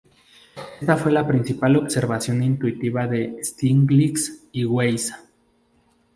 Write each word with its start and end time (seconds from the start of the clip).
Esta 0.79 0.97
fue 0.97 1.11
la 1.11 1.27
principal 1.27 1.75
observación 1.75 2.41
intuitiva 2.41 3.05
de 3.05 3.37
Stiglitz 3.43 4.45
y 4.51 4.65
Weiss. 4.65 5.13